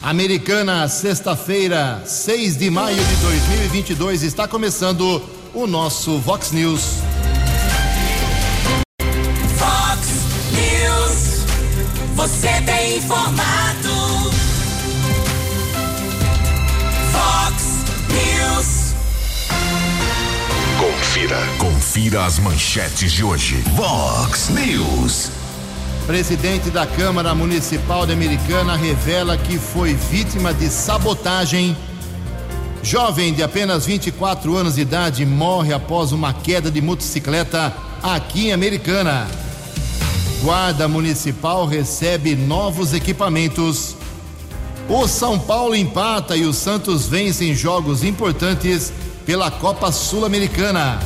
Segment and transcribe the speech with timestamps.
[0.00, 5.20] Americana, sexta-feira, 6 de maio de 2022, está começando
[5.52, 6.82] o nosso Vox News.
[9.56, 10.08] Vox
[10.52, 11.44] News,
[12.14, 14.30] você tem informado.
[17.10, 17.64] Vox
[18.08, 18.94] News,
[20.78, 21.38] Confira.
[21.58, 23.56] Confira as manchetes de hoje.
[23.74, 25.37] Vox News.
[26.08, 31.76] Presidente da Câmara Municipal de Americana revela que foi vítima de sabotagem.
[32.82, 38.52] Jovem de apenas 24 anos de idade morre após uma queda de motocicleta aqui em
[38.54, 39.28] Americana.
[40.42, 43.94] Guarda Municipal recebe novos equipamentos.
[44.88, 48.94] O São Paulo empata e o Santos vence em jogos importantes
[49.26, 51.00] pela Copa Sul-Americana.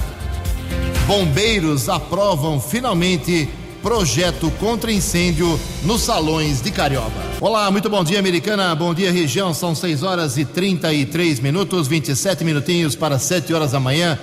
[1.09, 3.51] Bombeiros aprovam finalmente
[3.83, 7.11] projeto contra incêndio nos salões de Carioba.
[7.41, 8.73] Olá, muito bom dia, americana.
[8.75, 9.53] Bom dia, região.
[9.53, 14.17] São 6 horas e 33 minutos, 27 minutinhos para 7 horas da manhã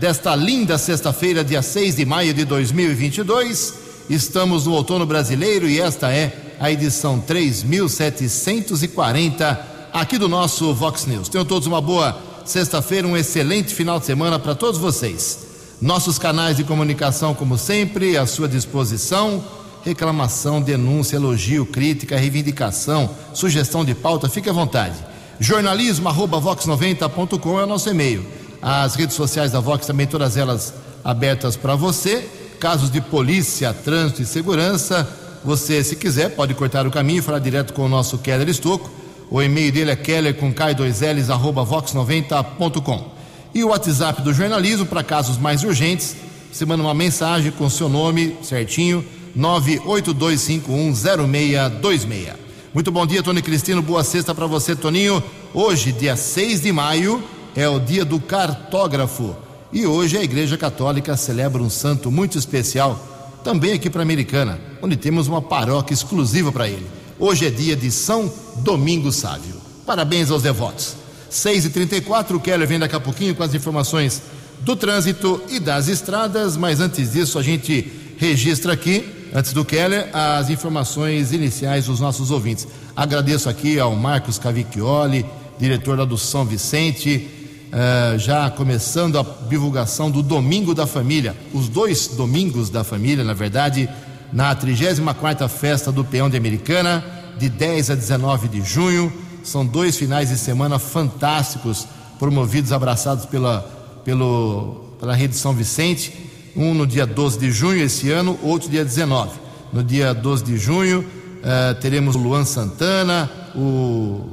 [0.00, 3.74] desta linda sexta-feira, dia 6 de maio de 2022.
[4.10, 11.28] Estamos no outono brasileiro e esta é a edição 3740 aqui do nosso Vox News.
[11.28, 15.53] Tenham todos uma boa sexta-feira, um excelente final de semana para todos vocês.
[15.80, 19.42] Nossos canais de comunicação, como sempre, à sua disposição.
[19.84, 24.96] Reclamação, denúncia, elogio, crítica, reivindicação, sugestão de pauta, fique à vontade.
[25.38, 28.24] Jornalismo arroba vox90.com é o nosso e-mail.
[28.62, 30.72] As redes sociais da Vox também, todas elas
[31.04, 32.26] abertas para você.
[32.58, 35.06] Casos de polícia, trânsito e segurança,
[35.44, 38.90] você, se quiser, pode cortar o caminho e falar direto com o nosso Keller Estocco.
[39.30, 43.13] O e-mail dele é keller com k2ls arroba vox90.com.
[43.54, 46.16] E o WhatsApp do jornalismo para casos mais urgentes.
[46.50, 49.04] Você manda uma mensagem com seu nome certinho,
[49.38, 52.34] 982510626.
[52.74, 53.80] Muito bom dia, Tony Cristino.
[53.80, 55.22] Boa sexta para você, Toninho.
[55.54, 57.22] Hoje, dia 6 de maio,
[57.54, 59.36] é o dia do cartógrafo.
[59.72, 62.98] E hoje a Igreja Católica celebra um santo muito especial,
[63.44, 66.88] também aqui para Americana, onde temos uma paróquia exclusiva para ele.
[67.20, 69.54] Hoje é dia de São Domingos Sávio.
[69.86, 71.03] Parabéns aos devotos.
[71.34, 74.22] 6 e 34 o Keller vem daqui a pouquinho com as informações
[74.60, 80.08] do trânsito e das estradas, mas antes disso a gente registra aqui, antes do Keller,
[80.12, 82.68] as informações iniciais dos nossos ouvintes.
[82.94, 85.26] Agradeço aqui ao Marcos Cavicchioli,
[85.58, 87.28] diretor lá do São Vicente,
[87.72, 93.34] uh, já começando a divulgação do Domingo da Família, os dois domingos da família, na
[93.34, 93.88] verdade,
[94.32, 97.04] na 34ª Festa do Peão de Americana,
[97.36, 99.12] de 10 a 19 de junho,
[99.44, 101.86] são dois finais de semana fantásticos,
[102.18, 103.60] promovidos, abraçados pela,
[104.04, 106.12] pelo, pela Rede São Vicente.
[106.56, 109.30] Um no dia 12 de junho esse ano, outro dia 19.
[109.72, 114.30] No dia 12 de junho uh, teremos o Luan Santana, o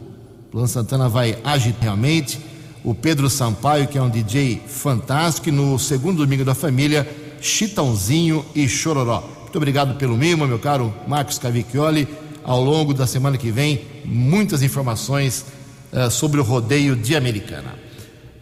[0.53, 2.39] Luan Santana vai agir realmente,
[2.83, 7.07] o Pedro Sampaio, que é um DJ fantástico, e no segundo domingo da família,
[7.41, 9.23] Chitãozinho e Chororó.
[9.41, 12.07] Muito obrigado pelo mimo, meu caro Marcos Cavicchioli
[12.43, 15.45] ao longo da semana que vem muitas informações
[15.91, 17.75] uh, sobre o rodeio de Americana.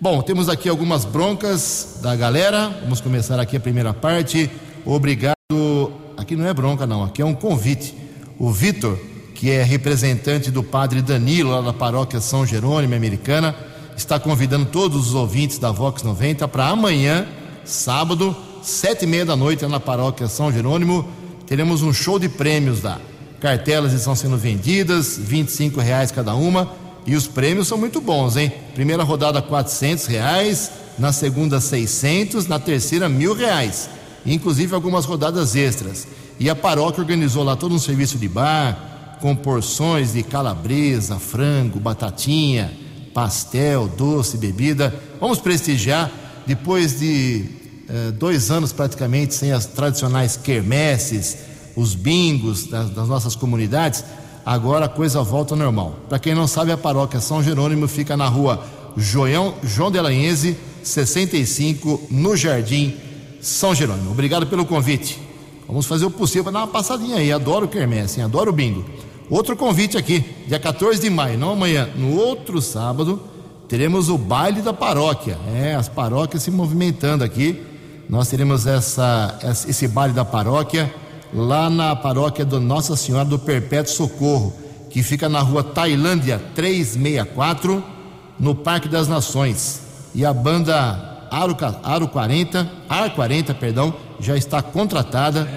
[0.02, 2.70] Bom, temos aqui algumas broncas da galera.
[2.82, 4.50] Vamos começar aqui a primeira parte.
[4.86, 5.34] Obrigado.
[6.16, 7.94] Aqui não é bronca, não, aqui é um convite.
[8.38, 8.98] O Vitor,
[9.36, 13.56] que é representante do padre Danilo, lá da paróquia São Jerônimo Americana,
[13.96, 17.28] está convidando todos os ouvintes da Vox 90 para amanhã,
[17.66, 21.08] sábado, sete e meia da noite, na paróquia São Jerônimo,
[21.46, 23.00] teremos um show de prêmios lá.
[23.40, 26.72] Cartelas estão sendo vendidas, 25 reais cada uma,
[27.08, 28.52] e os prêmios são muito bons, hein?
[28.76, 33.90] Primeira rodada 400 reais, na segunda 600, na terceira mil reais,
[34.26, 36.06] inclusive algumas rodadas extras.
[36.38, 41.80] E a paróquia organizou lá todo um serviço de bar, com porções de calabresa, frango,
[41.80, 42.72] batatinha,
[43.14, 44.94] pastel, doce, bebida.
[45.20, 46.12] Vamos prestigiar
[46.46, 47.46] depois de
[47.90, 54.04] eh, dois anos praticamente sem as tradicionais quermesses os bingos das, das nossas comunidades,
[54.46, 55.96] agora a coisa volta ao normal.
[56.08, 58.64] Para quem não sabe, a paróquia São Jerônimo fica na rua
[58.98, 62.96] João, João Delanhese, 65, no Jardim
[63.42, 64.12] São Jerônimo.
[64.12, 65.20] Obrigado pelo convite.
[65.68, 67.32] Vamos fazer o possível para dar uma passadinha aí.
[67.32, 68.84] Adoro quermesse, adoro o bingo.
[69.30, 73.22] Outro convite aqui, dia 14 de maio, não amanhã, no outro sábado,
[73.68, 75.38] teremos o baile da paróquia.
[75.54, 77.62] É, as paróquias se movimentando aqui.
[78.10, 79.38] Nós teremos essa,
[79.68, 80.92] esse baile da paróquia
[81.34, 84.54] lá na paróquia do Nossa Senhora do Perpétuo Socorro,
[84.90, 87.84] que fica na rua Tailândia 364,
[88.40, 89.82] no Parque das Nações.
[90.16, 95.48] E a banda Aro, Aro 40, AR 40, perdão, já está contratada.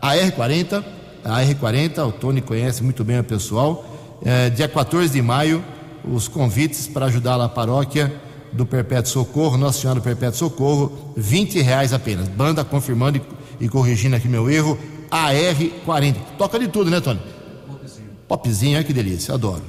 [0.00, 0.84] A R40,
[1.24, 3.86] a R40, o Tony conhece muito bem o pessoal,
[4.22, 5.64] É, dia 14 de maio,
[6.04, 8.12] os convites para ajudar a paróquia
[8.52, 12.28] do Perpétuo Socorro, Nossa Senhora do Perpétuo Socorro, 20 reais apenas.
[12.28, 14.78] Banda confirmando e, e corrigindo aqui meu erro,
[15.10, 16.16] AR40.
[16.38, 17.20] Toca de tudo, né, Tony?
[17.66, 18.08] Popzinho.
[18.28, 19.62] Popzinho, olha que delícia, adoro.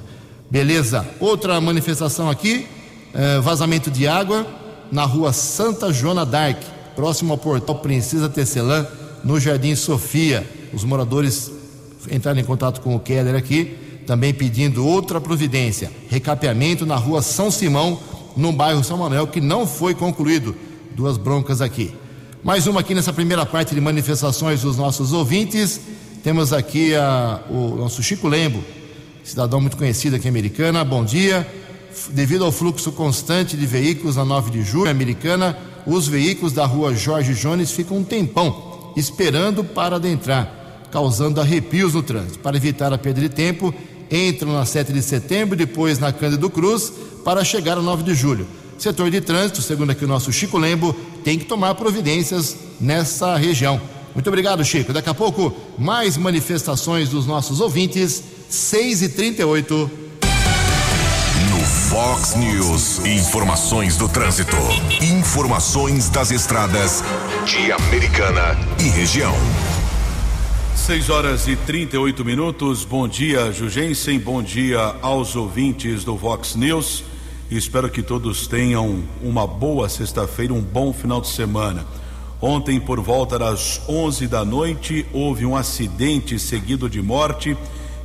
[0.50, 2.68] Beleza, outra manifestação aqui,
[3.14, 4.46] é, vazamento de água
[4.92, 6.62] na rua Santa Joana d'Arc,
[6.96, 8.86] próximo ao portal Princesa Tecelã,
[9.24, 10.48] no Jardim Sofia.
[10.74, 11.52] Os moradores
[12.12, 17.50] entraram em contato com o Keller aqui, também pedindo outra providência, recapeamento na rua São
[17.50, 18.00] Simão,
[18.36, 20.56] no bairro São Manuel, que não foi concluído.
[20.96, 21.94] Duas broncas aqui.
[22.44, 25.80] Mais uma aqui nessa primeira parte de manifestações dos nossos ouvintes.
[26.24, 28.64] Temos aqui a, o nosso Chico Lembo,
[29.24, 30.84] cidadão muito conhecido aqui Americana.
[30.84, 31.48] Bom dia.
[32.10, 35.56] Devido ao fluxo constante de veículos na 9 de julho, Americana,
[35.86, 42.02] os veículos da rua Jorge Jones ficam um tempão esperando para adentrar, causando arrepios no
[42.02, 42.40] trânsito.
[42.40, 43.72] Para evitar a perda de tempo,
[44.10, 46.92] entram na 7 de setembro, depois na Cândido Cruz,
[47.24, 48.48] para chegar a 9 de julho.
[48.82, 50.92] Setor de trânsito, segundo aqui o nosso Chico Lembo,
[51.24, 53.80] tem que tomar providências nessa região.
[54.16, 54.92] Muito obrigado, Chico.
[54.92, 59.92] Daqui a pouco, mais manifestações dos nossos ouvintes, 6 e 38
[61.52, 64.58] No Fox News, informações do trânsito.
[65.00, 67.04] Informações das estradas
[67.46, 69.36] de Americana e região.
[70.76, 72.84] 6 horas e 38 minutos.
[72.84, 74.18] Bom dia, Jugensen.
[74.18, 77.11] Bom dia aos ouvintes do Vox News.
[77.52, 81.86] Espero que todos tenham uma boa sexta-feira, um bom final de semana.
[82.42, 87.58] Ontem, por volta das 11 da noite, houve um acidente seguido de morte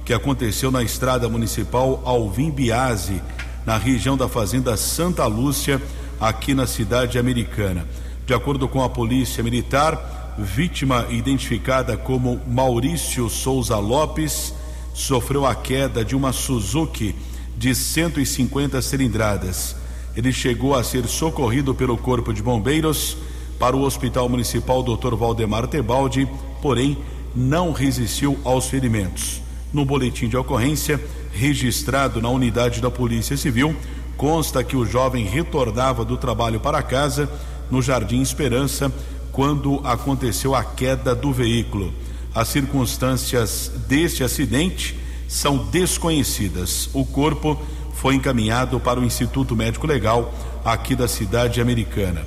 [0.05, 3.23] que aconteceu na estrada municipal Alvim Biase,
[3.65, 5.81] na região da fazenda Santa Lúcia,
[6.21, 7.87] aqui na cidade americana.
[8.27, 14.53] De acordo com a polícia militar, vítima identificada como Maurício Souza Lopes
[14.93, 17.15] sofreu a queda de uma Suzuki
[17.57, 19.77] de 150 cilindradas.
[20.17, 23.17] Ele chegou a ser socorrido pelo Corpo de Bombeiros
[23.59, 25.15] para o Hospital Municipal Dr.
[25.15, 26.29] Valdemar Tebaldi,
[26.61, 26.99] porém
[27.35, 29.41] não resistiu aos ferimentos.
[29.73, 33.77] No boletim de ocorrência, registrado na unidade da Polícia Civil,
[34.17, 37.31] consta que o jovem retornava do trabalho para casa
[37.71, 38.93] no Jardim Esperança
[39.33, 41.93] quando aconteceu a queda do veículo.
[42.35, 46.89] As circunstâncias deste acidente são desconhecidas.
[46.93, 47.61] O corpo
[47.95, 50.33] foi encaminhado para o Instituto Médico Legal
[50.65, 52.25] aqui da cidade americana.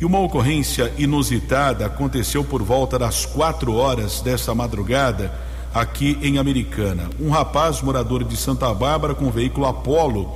[0.00, 5.32] E uma ocorrência inusitada aconteceu por volta das quatro horas desta madrugada
[5.74, 7.10] aqui em Americana.
[7.20, 10.32] Um rapaz morador de Santa Bárbara com o veículo Apollo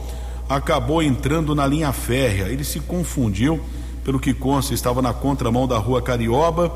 [0.48, 2.44] acabou entrando na linha férrea.
[2.44, 3.60] Ele se confundiu,
[4.04, 6.70] pelo que consta, estava na contramão da rua Carioba,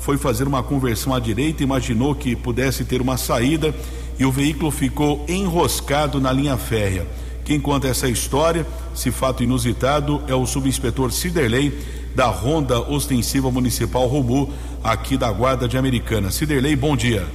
[0.00, 3.74] foi fazer uma conversão à direita, imaginou que pudesse ter uma saída
[4.18, 7.06] e o veículo ficou enroscado na linha férrea.
[7.44, 11.72] Quem conta essa história, esse fato inusitado, é o subinspetor Ciderley
[12.14, 14.52] da Ronda Ostensiva Municipal Romu,
[14.82, 16.30] aqui da Guarda de Americana.
[16.30, 17.26] Ciderley, bom dia.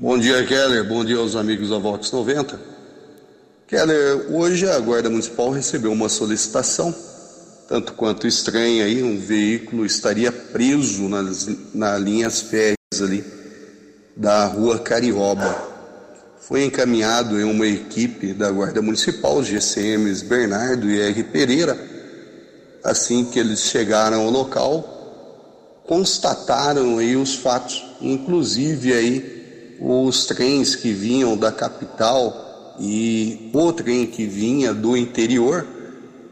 [0.00, 0.84] Bom dia, Keller.
[0.88, 2.58] Bom dia aos amigos da Vox 90.
[3.68, 6.94] Keller, hoje a Guarda Municipal recebeu uma solicitação,
[7.68, 13.24] tanto quanto estranha aí, um veículo estaria preso nas, nas linhas férreas ali
[14.16, 15.73] da rua Carioba
[16.46, 21.24] foi encaminhado em uma equipe da Guarda Municipal, os GCMs Bernardo e R.
[21.24, 21.78] Pereira.
[22.82, 30.92] Assim que eles chegaram ao local, constataram aí os fatos, inclusive aí os trens que
[30.92, 35.66] vinham da capital e o trem que vinha do interior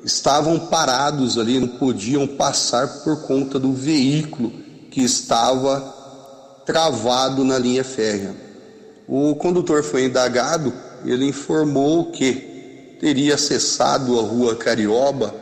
[0.05, 4.53] estavam parados ali, não podiam passar por conta do veículo
[4.91, 5.81] que estava
[6.67, 8.52] travado na linha férrea.
[9.07, 10.73] O condutor foi indagado,
[11.05, 15.35] ele informou que teria acessado a rua Carioba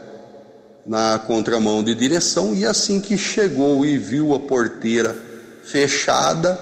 [0.87, 5.14] na contramão de direção e assim que chegou e viu a porteira
[5.62, 6.59] fechada,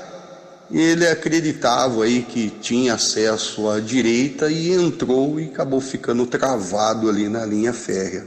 [0.71, 7.29] ele acreditava aí que tinha acesso à direita e entrou e acabou ficando travado ali
[7.29, 8.27] na linha férrea.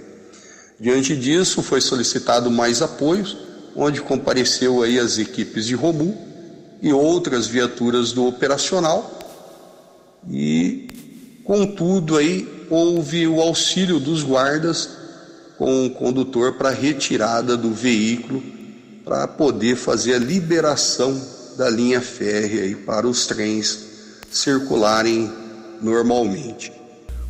[0.79, 3.37] Diante disso, foi solicitado mais apoios,
[3.75, 6.17] onde compareceu aí as equipes de Romu,
[6.81, 9.19] e outras viaturas do operacional.
[10.29, 10.87] E,
[11.43, 14.89] contudo, aí houve o auxílio dos guardas
[15.57, 18.41] com o condutor para retirada do veículo
[19.05, 21.19] para poder fazer a liberação
[21.57, 23.87] da linha férrea e para os trens
[24.31, 25.31] circularem
[25.81, 26.71] normalmente.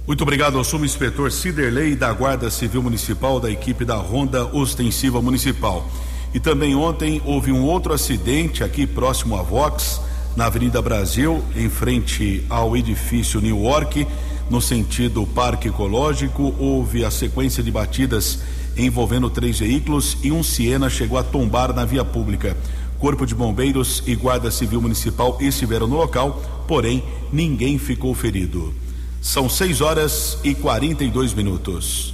[0.06, 5.90] Muito obrigado ao subinspetor Ciderley da Guarda Civil Municipal da equipe da Ronda Ostensiva Municipal.
[6.34, 10.00] E também ontem houve um outro acidente aqui próximo a Vox,
[10.36, 14.08] na Avenida Brasil, em frente ao edifício New York,
[14.50, 16.56] no sentido Parque Ecológico.
[16.58, 18.40] Houve a sequência de batidas
[18.78, 22.56] envolvendo três veículos e um Siena chegou a tombar na via pública.
[22.98, 28.74] Corpo de Bombeiros e Guarda Civil Municipal estiveram no local, porém ninguém ficou ferido.
[29.22, 32.14] São 6 horas e 42 minutos.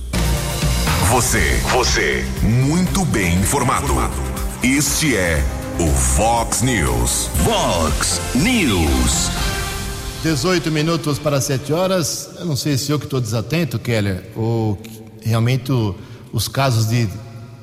[1.06, 3.94] Você, você, muito bem informado.
[4.62, 5.42] Este é
[5.80, 7.30] o Fox News.
[7.46, 9.30] Fox News.
[10.24, 12.30] 18 minutos para 7 horas.
[12.40, 14.78] Eu não sei se eu que estou desatento, Keller, ou
[15.22, 15.96] realmente o-
[16.34, 17.08] os casos de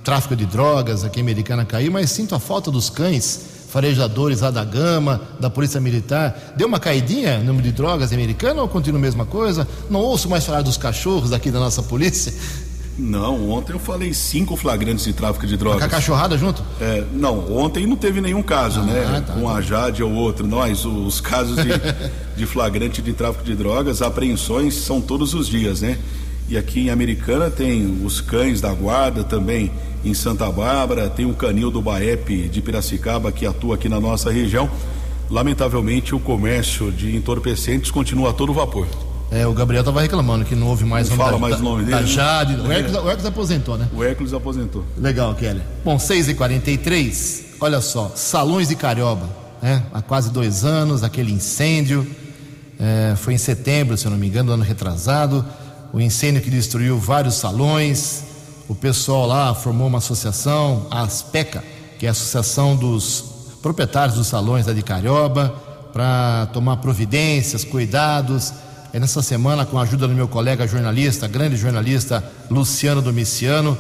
[0.03, 4.51] tráfico de drogas aqui em Americana caiu, mas sinto a falta dos cães farejadores lá
[4.53, 6.55] da Gama, da Polícia Militar.
[6.57, 9.67] Deu uma caidinha no número de drogas em Americana ou continua a mesma coisa?
[9.91, 12.33] Não ouço mais falar dos cachorros aqui da nossa polícia.
[12.97, 15.91] Não, ontem eu falei cinco flagrantes de tráfico de Com a drogas.
[15.91, 16.63] cachorrada junto?
[16.81, 19.23] É, não, ontem não teve nenhum caso, né?
[19.27, 20.47] tá, Com a Jade ou outro.
[20.47, 21.71] Nós, os casos de,
[22.37, 25.99] de flagrante de tráfico de drogas, apreensões são todos os dias, né?
[26.49, 29.73] E aqui em Americana tem os cães da guarda também
[30.05, 34.31] em Santa Bárbara, tem o canil do Baep de Piracicaba que atua aqui na nossa
[34.31, 34.71] região.
[35.31, 38.87] Lamentavelmente o comércio de entorpecentes continua a todo vapor.
[39.31, 41.61] É, o Gabriel estava reclamando que não houve mais Não nome fala da, mais da,
[41.61, 42.15] o nome da dele, né?
[42.15, 42.55] Jade.
[42.55, 43.89] O Hércules, o Hércules aposentou, né?
[43.93, 44.85] O Hércules aposentou.
[44.97, 45.63] Legal, Kelly.
[45.85, 49.29] Bom, 6h43, olha só, salões de Carioba,
[49.61, 49.83] né?
[49.93, 52.07] Há quase dois anos, aquele incêndio,
[52.79, 55.45] é, foi em setembro, se eu não me engano, do ano retrasado,
[55.93, 58.25] o incêndio que destruiu vários salões,
[58.69, 61.63] o pessoal lá formou uma associação, a ASPECA,
[61.99, 63.25] que é a Associação dos
[63.63, 65.55] Proprietários dos Salões lá de Carioba,
[65.93, 68.53] para tomar providências, cuidados.
[68.95, 73.77] É nessa semana, com a ajuda do meu colega jornalista, grande jornalista Luciano Domiciano,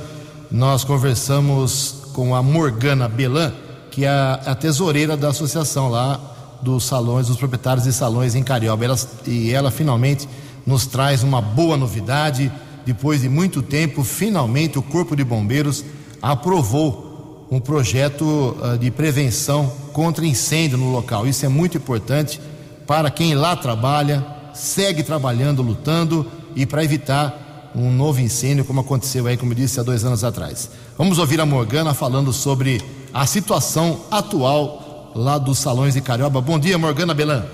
[0.50, 3.52] nós conversamos com a Morgana Belan,
[3.92, 6.21] que é a, a tesoureira da associação lá
[6.61, 8.85] dos salões, dos proprietários de salões em Carioba.
[8.85, 10.28] Ela- e ela finalmente
[10.66, 12.50] nos traz uma boa novidade.
[12.85, 15.85] Depois de muito tempo, finalmente o Corpo de Bombeiros
[16.21, 21.25] aprovou um projeto ah, de prevenção contra incêndio no local.
[21.25, 22.40] Isso é muito importante
[22.85, 29.27] para quem lá trabalha, segue trabalhando, lutando e para evitar um novo incêndio, como aconteceu
[29.27, 30.71] aí, como eu disse, há dois anos atrás.
[30.97, 32.81] Vamos ouvir a Morgana falando sobre
[33.13, 36.41] a situação atual lá dos salões de Carioba.
[36.41, 37.45] Bom dia, Morgana Belan.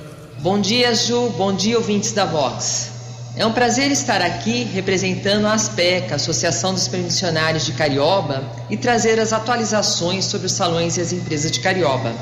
[0.41, 1.31] Bom dia, Ju.
[1.37, 2.91] Bom dia, ouvintes da Vox.
[3.37, 9.21] É um prazer estar aqui representando a ASPECA, Associação dos Permissionários de Carioba, e trazer
[9.21, 12.13] as atualizações sobre os salões e as empresas de Carioba.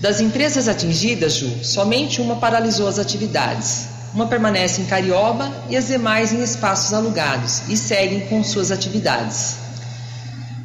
[0.00, 3.88] Das empresas atingidas, Ju, somente uma paralisou as atividades.
[4.14, 9.56] Uma permanece em Carioba e as demais em espaços alugados e seguem com suas atividades.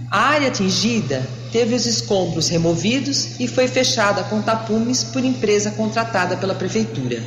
[0.10, 6.38] A área atingida teve os escombros removidos e foi fechada com tapumes por empresa contratada
[6.38, 7.22] pela prefeitura.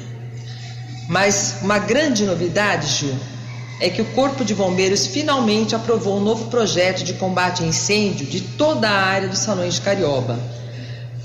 [1.09, 3.15] Mas uma grande novidade, Ju,
[3.81, 8.27] é que o Corpo de Bombeiros finalmente aprovou um novo projeto de combate a incêndio
[8.27, 10.39] de toda a área dos salões de Carioba.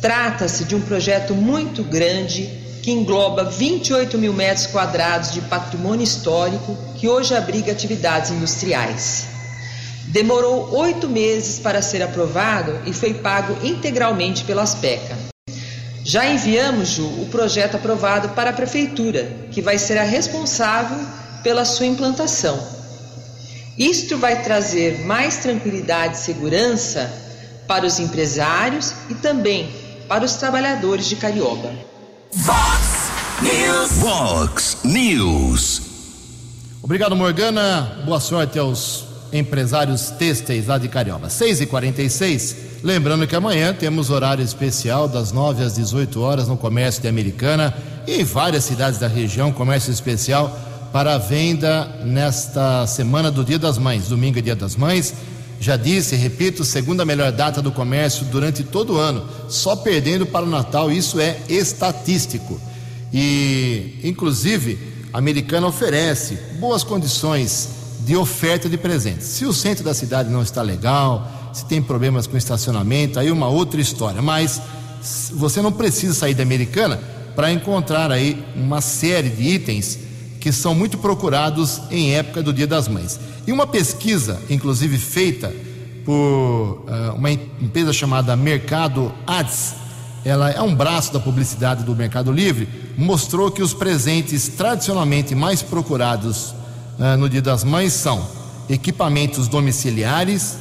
[0.04, 2.50] Trata-se de um projeto muito grande
[2.82, 9.28] que engloba 28 mil metros quadrados de patrimônio histórico que hoje abriga atividades industriais.
[10.10, 15.18] Demorou oito meses para ser aprovado e foi pago integralmente pela ASPECA.
[16.04, 21.00] Já enviamos, Ju, o projeto aprovado para a Prefeitura, que vai ser a responsável
[21.44, 22.62] pela sua implantação.
[23.78, 27.10] Isto vai trazer mais tranquilidade e segurança
[27.66, 29.83] para os empresários e também
[30.14, 31.72] para os trabalhadores de Carioba.
[32.32, 33.10] Fox
[33.42, 33.92] News.
[34.00, 35.82] Fox News.
[36.84, 38.04] Obrigado, Morgana.
[38.06, 41.30] Boa sorte aos empresários têxteis lá de Carioba.
[41.30, 42.56] 6h46.
[42.84, 47.74] Lembrando que amanhã temos horário especial das 9 às 18 horas no comércio de Americana
[48.06, 50.56] e em várias cidades da região, comércio especial
[50.92, 54.10] para a venda nesta semana do Dia das Mães.
[54.10, 55.12] Domingo é Dia das Mães.
[55.64, 60.46] Já disse, repito, segunda melhor data do comércio durante todo o ano, só perdendo para
[60.46, 62.60] o Natal, isso é estatístico.
[63.14, 64.78] E, inclusive,
[65.14, 67.70] a Americana oferece boas condições
[68.02, 69.26] de oferta de presentes.
[69.28, 73.48] Se o centro da cidade não está legal, se tem problemas com estacionamento, aí uma
[73.48, 74.22] outra história.
[74.22, 74.62] Mas
[75.32, 77.00] você não precisa sair da Americana
[77.38, 79.98] para encontrar aí uma série de itens
[80.44, 83.18] que são muito procurados em época do Dia das Mães.
[83.48, 85.56] E uma pesquisa, inclusive feita
[86.04, 89.74] por ah, uma em- empresa chamada Mercado Ads,
[90.26, 95.62] ela é um braço da publicidade do Mercado Livre, mostrou que os presentes tradicionalmente mais
[95.62, 96.54] procurados
[97.00, 98.28] ah, no Dia das Mães são
[98.68, 100.58] equipamentos domiciliares,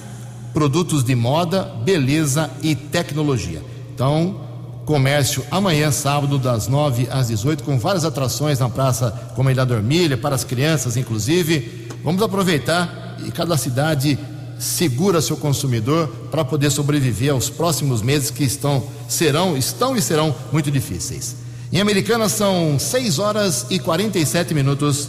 [0.54, 3.60] produtos de moda, beleza e tecnologia.
[3.92, 4.36] Então,
[4.84, 10.34] comércio amanhã, sábado, das 9 às 18, com várias atrações na Praça Comendador Milha, para
[10.34, 11.88] as crianças, inclusive.
[12.04, 14.18] Vamos aproveitar e cada cidade
[14.58, 20.34] segura seu consumidor para poder sobreviver aos próximos meses que estão, serão, estão e serão
[20.52, 21.36] muito difíceis.
[21.72, 25.08] Em Americana são 6 horas e 47 minutos.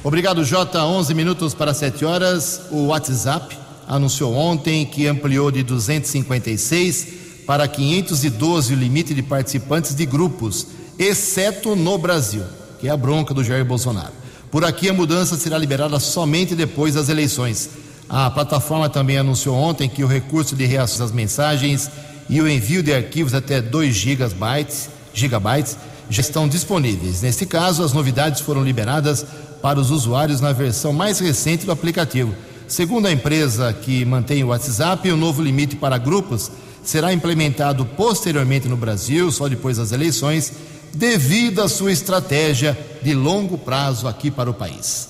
[0.06, 0.84] Obrigado, Jota.
[0.84, 2.62] 11 minutos para 7 horas.
[2.70, 3.58] O WhatsApp
[3.88, 7.08] anunciou ontem que ampliou de 256
[7.48, 10.68] para 512 o limite de participantes de grupos,
[11.00, 12.44] exceto no Brasil,
[12.80, 14.14] que é a bronca do Jair Bolsonaro.
[14.52, 17.72] Por aqui, a mudança será liberada somente depois das eleições.
[18.08, 21.90] A plataforma também anunciou ontem que o recurso de reação às mensagens
[22.29, 25.75] e o envio de arquivos até 2 gigabytes, gigabytes
[26.12, 27.24] já estão disponíveis.
[27.24, 29.25] Neste caso, as novidades foram liberadas
[29.66, 32.36] para os usuários na versão mais recente do aplicativo.
[32.68, 36.51] Segundo a empresa que mantém o WhatsApp, o novo limite para grupos
[36.84, 40.54] será implementado posteriormente no Brasil, só depois das eleições,
[40.94, 45.08] devido à sua estratégia de longo prazo aqui para o país.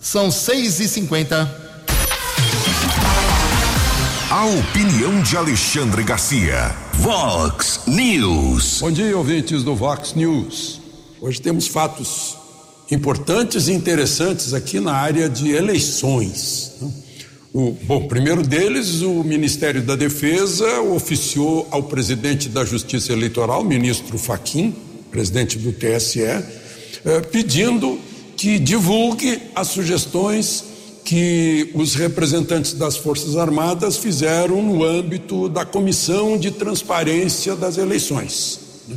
[0.00, 1.48] São 6h50.
[4.32, 6.74] A opinião de Alexandre Garcia.
[6.94, 8.80] Vox News.
[8.80, 10.80] Bom dia, ouvintes do Vox News.
[11.20, 12.41] Hoje temos fatos
[12.92, 16.72] importantes e interessantes aqui na área de eleições.
[16.80, 16.90] Né?
[17.52, 24.18] O, bom, primeiro deles, o Ministério da Defesa oficiou ao presidente da Justiça Eleitoral, ministro
[24.18, 24.74] Faquim,
[25.10, 26.44] presidente do TSE, eh,
[27.30, 27.98] pedindo
[28.36, 30.64] que divulgue as sugestões
[31.04, 38.60] que os representantes das Forças Armadas fizeram no âmbito da Comissão de Transparência das Eleições.
[38.88, 38.96] Né?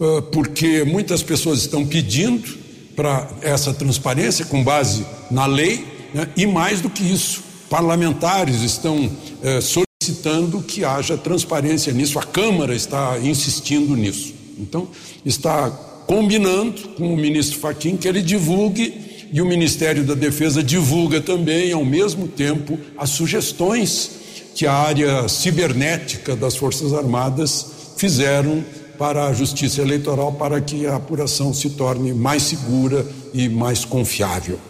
[0.00, 2.59] Eh, porque muitas pessoas estão pedindo
[3.00, 6.28] para essa transparência com base na lei, né?
[6.36, 9.10] e mais do que isso, parlamentares estão
[9.42, 14.34] eh, solicitando que haja transparência nisso, a Câmara está insistindo nisso.
[14.58, 14.86] Então,
[15.24, 15.70] está
[16.06, 21.72] combinando com o ministro Faquim que ele divulgue e o Ministério da Defesa divulga também,
[21.72, 24.10] ao mesmo tempo, as sugestões
[24.54, 27.64] que a área cibernética das Forças Armadas
[27.96, 28.62] fizeram
[29.00, 34.60] para a Justiça Eleitoral para que a apuração se torne mais segura e mais confiável.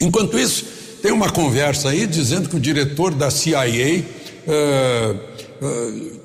[0.00, 0.64] Enquanto isso,
[1.02, 4.04] tem uma conversa aí dizendo que o diretor da CIA
[4.46, 6.20] uh, uh,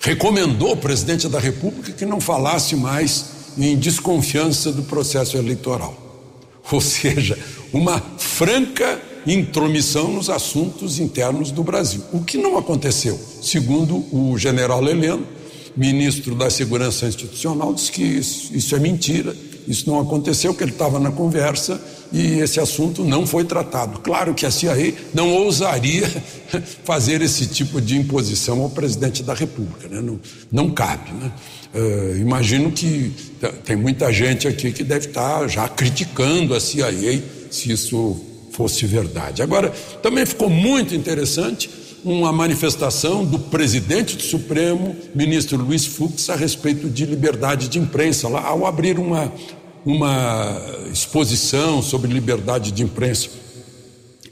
[0.00, 3.26] recomendou ao presidente da República que não falasse mais
[3.58, 5.94] em desconfiança do processo eleitoral.
[6.72, 7.38] Ou seja,
[7.70, 14.82] uma franca intromissão nos assuntos internos do Brasil, o que não aconteceu, segundo o general
[14.88, 15.36] Heleno,
[15.76, 19.36] ministro da Segurança Institucional disse que isso, isso é mentira,
[19.68, 21.80] isso não aconteceu, que ele estava na conversa
[22.12, 24.00] e esse assunto não foi tratado.
[24.00, 26.06] Claro que a CIA não ousaria
[26.84, 30.00] fazer esse tipo de imposição ao presidente da República, né?
[30.00, 31.10] não, não cabe.
[31.12, 31.32] Né?
[31.74, 33.12] Uh, imagino que
[33.64, 38.16] tem muita gente aqui que deve estar já criticando a CIA se isso
[38.52, 39.42] fosse verdade.
[39.42, 39.70] Agora,
[40.02, 41.68] também ficou muito interessante
[42.06, 48.28] uma manifestação do presidente do Supremo, ministro Luiz Fux, a respeito de liberdade de imprensa,
[48.28, 49.32] lá, ao abrir uma,
[49.84, 50.56] uma
[50.92, 53.28] exposição sobre liberdade de imprensa.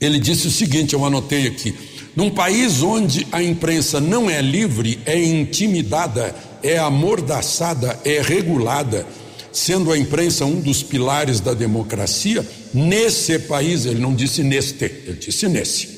[0.00, 1.74] Ele disse o seguinte: eu anotei aqui.
[2.14, 6.32] Num país onde a imprensa não é livre, é intimidada,
[6.62, 9.04] é amordaçada, é regulada,
[9.50, 15.18] sendo a imprensa um dos pilares da democracia, nesse país, ele não disse neste, ele
[15.18, 15.93] disse nesse.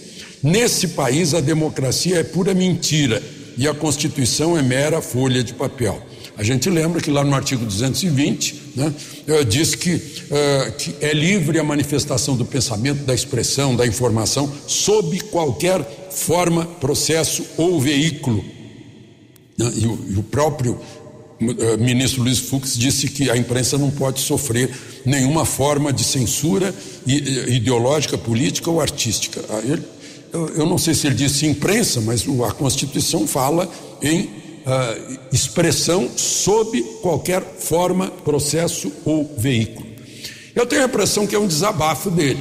[0.47, 3.21] Nesse país a democracia é pura mentira
[3.59, 6.01] e a Constituição é mera folha de papel.
[6.39, 8.95] A gente lembra que lá no artigo 220 né,
[9.27, 14.53] eh, diz que, uh, que é livre a manifestação do pensamento, da expressão, da informação,
[14.69, 18.45] sob qualquer forma, processo ou veículo.
[19.59, 23.91] Né, e, o, e o próprio uh, ministro Luiz Fux disse que a imprensa não
[23.91, 24.71] pode sofrer
[25.05, 26.73] nenhuma forma de censura
[27.05, 29.41] ideológica, política ou artística.
[29.65, 29.83] Ele,
[30.33, 33.69] eu, eu não sei se ele disse imprensa, mas a Constituição fala
[34.03, 34.23] em
[34.67, 39.87] uh, expressão sob qualquer forma, processo ou veículo.
[40.55, 42.41] Eu tenho a impressão que é um desabafo dele.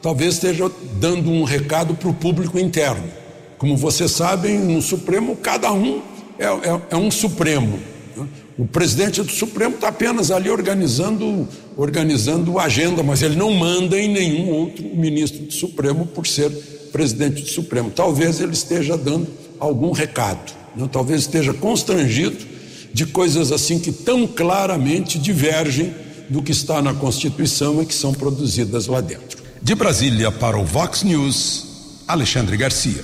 [0.00, 3.10] Talvez esteja dando um recado para o público interno.
[3.56, 6.00] Como vocês sabem, no Supremo, cada um
[6.38, 7.80] é, é, é um Supremo.
[8.16, 8.26] Né?
[8.56, 14.08] O presidente do Supremo está apenas ali organizando, organizando agenda, mas ele não manda em
[14.08, 16.52] nenhum outro ministro do Supremo por ser
[16.92, 17.90] presidente do Supremo.
[17.90, 20.88] Talvez ele esteja dando algum recado né?
[20.90, 22.46] talvez esteja constrangido
[22.92, 25.94] de coisas assim que tão claramente divergem
[26.28, 29.42] do que está na Constituição e que são produzidas lá dentro.
[29.60, 31.66] De Brasília para o Vox News,
[32.06, 33.02] Alexandre Garcia.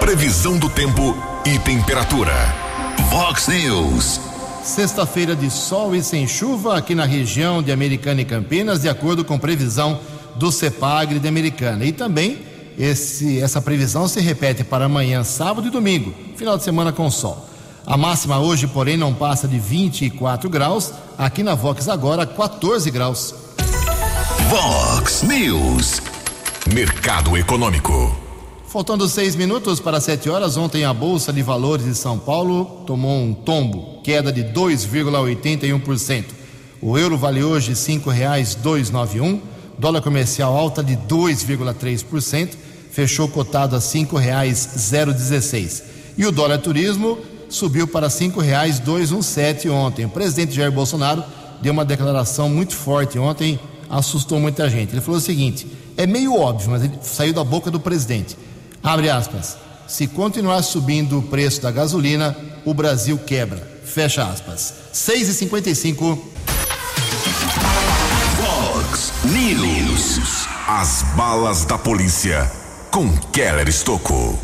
[0.00, 2.32] Previsão do tempo e temperatura.
[3.10, 4.20] Vox News.
[4.62, 9.24] Sexta-feira de sol e sem chuva aqui na região de Americana e Campinas, de acordo
[9.24, 10.00] com previsão
[10.36, 11.84] do CEPAGRE de Americana.
[11.84, 12.47] E também
[12.78, 17.44] esse, essa previsão se repete para amanhã, sábado e domingo, final de semana com sol.
[17.84, 20.92] A máxima hoje, porém, não passa de 24 graus.
[21.16, 23.34] Aqui na Vox agora, 14 graus.
[24.48, 26.00] Vox News.
[26.72, 28.14] Mercado Econômico.
[28.68, 33.18] Faltando seis minutos para sete horas, ontem a Bolsa de Valores de São Paulo tomou
[33.18, 36.24] um tombo, queda de 2,81%.
[36.80, 39.40] O euro vale hoje R$ 5,291,
[39.78, 42.67] dólar comercial alta de 2,3%
[42.98, 45.84] fechou cotado a cinco reais zero dezesseis.
[46.16, 47.16] E o dólar turismo
[47.48, 50.04] subiu para cinco reais dois um sete ontem.
[50.04, 51.22] O presidente Jair Bolsonaro
[51.62, 53.56] deu uma declaração muito forte ontem,
[53.88, 54.94] assustou muita gente.
[54.94, 55.64] Ele falou o seguinte:
[55.96, 58.36] é meio óbvio, mas ele saiu da boca do presidente.
[58.82, 59.56] Abre aspas.
[59.86, 63.62] Se continuar subindo o preço da gasolina, o Brasil quebra.
[63.84, 64.74] Fecha aspas.
[64.92, 66.32] 6 e 55
[68.42, 70.48] Fox News.
[70.66, 72.50] As balas da polícia
[72.90, 74.38] com Keller Estocou.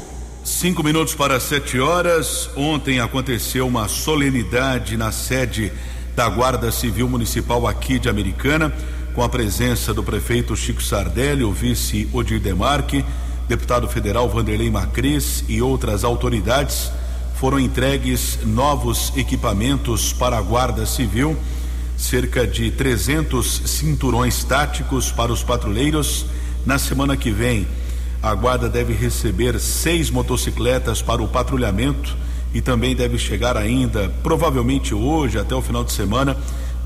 [0.44, 2.50] Cinco minutos para sete horas.
[2.56, 5.72] Ontem aconteceu uma solenidade na sede
[6.14, 8.72] da Guarda Civil Municipal aqui de Americana,
[9.14, 13.04] com a presença do prefeito Chico Sardelli, o vice Odir Demarque,
[13.48, 16.90] deputado federal Vanderlei Macris e outras autoridades.
[17.36, 21.36] Foram entregues novos equipamentos para a Guarda Civil,
[21.96, 26.26] cerca de 300 cinturões táticos para os patrulheiros.
[26.66, 27.66] Na semana que vem,
[28.24, 32.16] a guarda deve receber seis motocicletas para o patrulhamento
[32.54, 36.34] e também deve chegar ainda, provavelmente hoje, até o final de semana,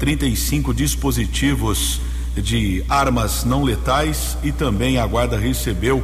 [0.01, 2.01] 35 dispositivos
[2.35, 6.03] de armas não letais e também a guarda recebeu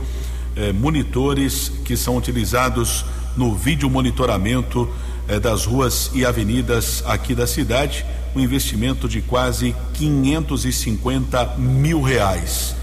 [0.55, 3.05] eh, monitores que são utilizados
[3.37, 4.89] no vídeo monitoramento
[5.27, 12.77] eh, das ruas e avenidas aqui da cidade, um investimento de quase 550 mil reais.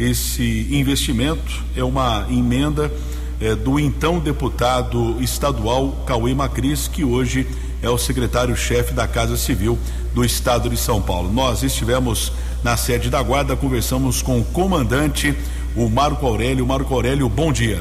[0.00, 2.90] Esse investimento é uma emenda
[3.38, 7.46] é, do então deputado estadual Cauê Macris, que hoje
[7.82, 9.78] é o secretário-chefe da Casa Civil
[10.14, 11.30] do Estado de São Paulo.
[11.30, 12.32] Nós estivemos
[12.64, 15.34] na sede da Guarda, conversamos com o comandante,
[15.76, 16.66] o Marco Aurélio.
[16.66, 17.78] Marco Aurélio, bom dia.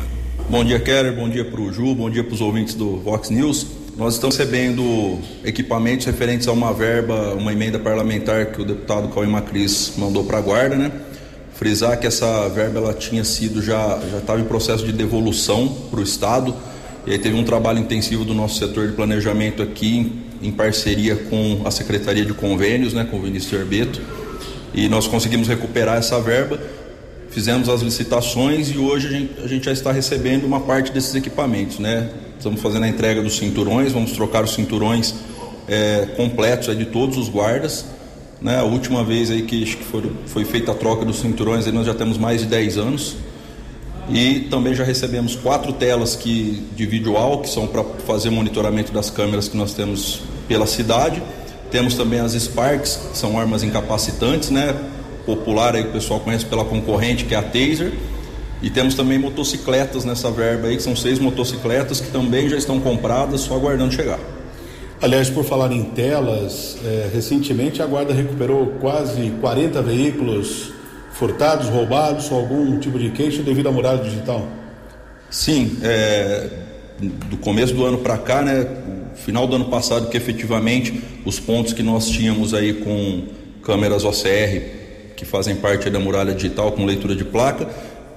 [0.50, 3.30] Bom dia, Keller, bom dia para o Ju, bom dia para os ouvintes do Vox
[3.30, 3.66] News.
[3.96, 9.28] Nós estamos recebendo equipamentos referentes a uma verba, uma emenda parlamentar que o deputado Cauê
[9.28, 10.92] Macris mandou para a Guarda, né?
[11.60, 16.00] Frisar que essa verba ela tinha sido já já estava em processo de devolução para
[16.00, 16.56] o estado.
[17.06, 21.18] E aí teve um trabalho intensivo do nosso setor de planejamento aqui em, em parceria
[21.18, 24.02] com a secretaria de convênios né com o Vinícius Herbeto.
[24.74, 26.58] E nós conseguimos recuperar essa verba
[27.30, 31.14] fizemos as licitações e hoje a gente, a gente já está recebendo uma parte desses
[31.14, 32.10] equipamentos né.
[32.38, 35.14] Estamos fazendo a entrega dos cinturões vamos trocar os cinturões
[35.68, 37.99] é, completos de todos os guardas
[38.42, 38.60] né?
[38.60, 41.86] A última vez aí que, que foi, foi feita a troca dos cinturões, aí nós
[41.86, 43.18] já temos mais de 10 anos.
[44.10, 49.10] E também já recebemos quatro telas que, de vídeo que são para fazer monitoramento das
[49.10, 51.22] câmeras que nós temos pela cidade.
[51.70, 54.76] Temos também as Sparks, que são armas incapacitantes, né?
[55.30, 57.94] popular aí o pessoal conhece pela concorrente, que é a Taser.
[58.62, 62.80] E temos também motocicletas nessa verba aí, que são seis motocicletas que também já estão
[62.80, 64.20] compradas, só aguardando chegar.
[65.02, 70.74] Aliás, por falar em telas, é, recentemente a Guarda recuperou quase 40 veículos
[71.14, 74.46] furtados, roubados, ou algum tipo de queixa devido à muralha digital.
[75.30, 76.50] Sim, é,
[77.00, 78.68] do começo do ano para cá, né,
[79.16, 83.24] final do ano passado, que efetivamente os pontos que nós tínhamos aí com
[83.64, 84.80] câmeras OCR
[85.16, 87.68] que fazem parte da muralha digital com leitura de placa,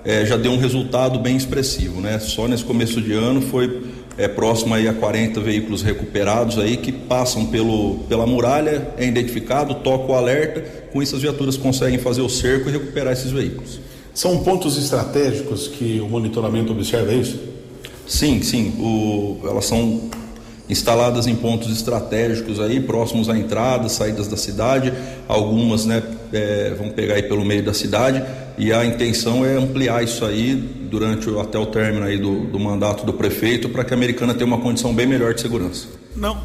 [0.04, 2.18] é, já deu um resultado bem expressivo, né?
[2.18, 3.82] Só nesse começo de ano foi
[4.16, 9.76] é, próximo aí a 40 veículos recuperados aí que passam pelo, pela muralha, é identificado,
[9.76, 10.60] toca o alerta,
[10.92, 13.80] com isso as viaturas conseguem fazer o cerco e recuperar esses veículos.
[14.14, 17.40] São pontos estratégicos que o monitoramento observa é isso?
[18.06, 18.74] Sim, sim.
[18.78, 20.10] O, elas são
[20.68, 24.92] instaladas em pontos estratégicos aí, próximos à entrada, saídas da cidade,
[25.26, 28.22] algumas né, é, vão pegar aí pelo meio da cidade
[28.56, 33.04] e a intenção é ampliar isso aí durante até o término aí do, do mandato
[33.04, 35.86] do prefeito para que a Americana tenha uma condição bem melhor de segurança.
[36.14, 36.40] Não.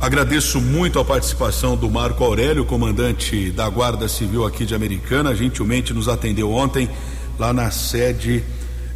[0.00, 5.94] Agradeço muito a participação do Marco Aurélio, comandante da Guarda Civil aqui de Americana, gentilmente
[5.94, 6.90] nos atendeu ontem
[7.38, 8.42] lá na sede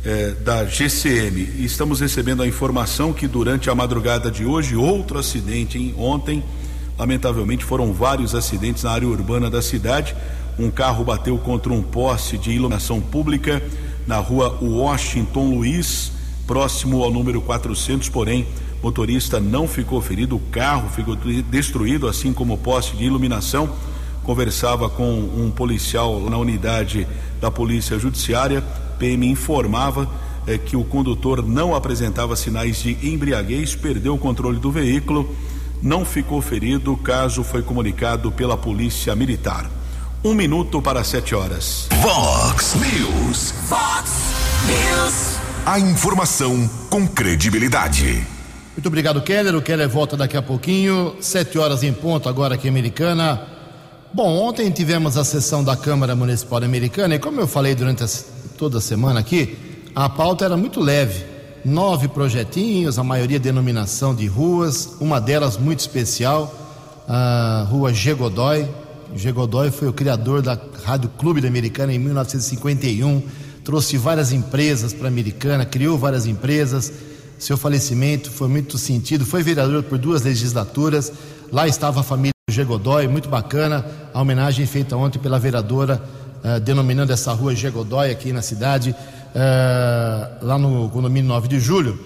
[0.05, 1.65] eh, da GCM.
[1.65, 6.43] Estamos recebendo a informação que durante a madrugada de hoje, outro acidente em ontem,
[6.99, 10.15] lamentavelmente foram vários acidentes na área urbana da cidade.
[10.59, 13.63] Um carro bateu contra um poste de iluminação pública
[14.07, 16.13] na rua Washington Luiz,
[16.47, 18.47] próximo ao número 400, porém,
[18.83, 21.17] motorista não ficou ferido, o carro ficou
[21.51, 23.69] destruído, assim como o poste de iluminação.
[24.23, 27.07] Conversava com um policial na unidade
[27.41, 28.63] da Polícia Judiciária,
[28.99, 30.09] PM informava
[30.47, 35.35] eh, que o condutor não apresentava sinais de embriaguez, perdeu o controle do veículo,
[35.83, 39.71] não ficou ferido, o caso foi comunicado pela Polícia Militar.
[40.25, 41.89] Um minuto para sete horas.
[42.01, 43.55] Vox News.
[43.69, 44.11] Vox
[44.67, 45.37] News.
[45.65, 48.27] A informação com credibilidade.
[48.75, 49.55] Muito obrigado, Keller.
[49.55, 51.17] O Keller volta daqui a pouquinho.
[51.21, 53.41] Sete horas em ponto, agora aqui em Americana.
[54.13, 58.09] Bom, ontem tivemos a sessão da Câmara Municipal Americana e, como eu falei durante a,
[58.57, 59.57] toda a semana aqui,
[59.95, 61.36] a pauta era muito leve.
[61.67, 66.55] Nove projetinhos, a maioria denominação de ruas, uma delas muito especial,
[67.09, 68.15] a Rua G.
[68.15, 68.69] Godoy,
[69.17, 69.33] G.
[69.33, 73.21] Godoy foi o criador da Rádio Clube da Americana em 1951,
[73.65, 76.93] trouxe várias empresas para a Americana, criou várias empresas.
[77.37, 81.13] Seu falecimento foi muito sentido, foi vereador por duas legislaturas.
[81.51, 82.63] Lá estava a família G.
[82.63, 83.85] Godoy, muito bacana.
[84.15, 86.01] A homenagem feita ontem pela vereadora,
[86.45, 87.69] uh, denominando essa rua G.
[87.71, 88.95] Godoy aqui na cidade,
[89.37, 91.99] uh, lá no condomínio 9 de julho.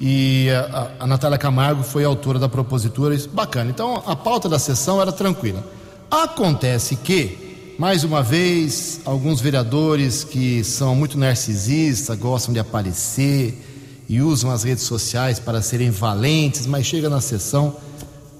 [0.00, 3.70] E a, a Natália Camargo foi autora da propositura, bacana.
[3.70, 5.64] Então a pauta da sessão era tranquila.
[6.10, 14.20] Acontece que, mais uma vez, alguns vereadores que são muito narcisistas, gostam de aparecer e
[14.20, 17.76] usam as redes sociais para serem valentes, mas chega na sessão,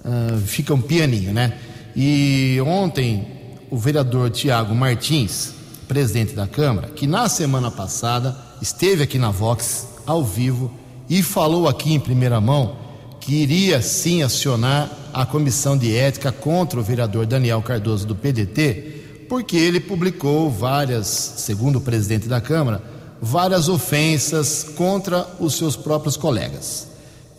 [0.05, 1.59] uh, fica um pianinho, né?
[1.97, 3.27] E ontem,
[3.71, 5.54] o vereador Tiago Martins,
[5.85, 10.71] presidente da Câmara, que na semana passada esteve aqui na Vox, ao vivo,
[11.09, 12.77] e falou aqui em primeira mão
[13.21, 19.27] que iria sim acionar a comissão de ética contra o vereador Daniel Cardoso do PDT,
[19.29, 22.83] porque ele publicou várias, segundo o presidente da Câmara,
[23.23, 26.89] várias ofensas contra os seus próprios colegas.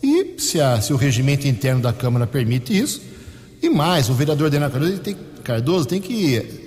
[0.02, 3.00] E se, a, se o regimento interno da Câmara permite isso,
[3.62, 6.65] e mais, o vereador Daniel Cardoso tem, Cardoso tem que